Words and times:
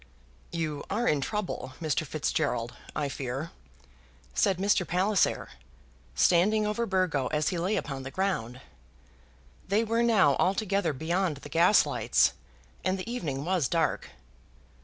"You 0.51 0.83
are 0.89 1.07
in 1.07 1.21
trouble, 1.21 1.73
Mr. 1.79 2.07
Fitzgerald, 2.07 2.73
I 2.95 3.07
fear," 3.07 3.51
said 4.33 4.57
Mr. 4.57 4.83
Palliser, 4.83 5.49
standing 6.15 6.65
over 6.65 6.87
Burgo 6.87 7.27
as 7.27 7.49
he 7.49 7.59
lay 7.59 7.75
upon 7.75 8.01
the 8.01 8.09
ground. 8.09 8.61
They 9.67 9.83
were 9.83 10.01
now 10.01 10.35
altogether 10.37 10.91
beyond 10.93 11.37
the 11.37 11.49
gas 11.49 11.85
lights, 11.85 12.33
and 12.83 12.97
the 12.97 13.07
evening 13.11 13.45
was 13.45 13.67
dark. 13.67 14.09